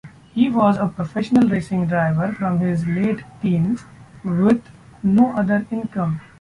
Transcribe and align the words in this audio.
He 0.33 0.49
was 0.49 0.77
a 0.77 0.87
professional 0.87 1.47
racing 1.47 1.85
driver 1.85 2.33
from 2.33 2.57
his 2.57 2.87
late 2.87 3.23
teens, 3.39 3.85
with 4.23 4.63
no 5.03 5.31
other 5.37 5.67
income. 5.69 6.21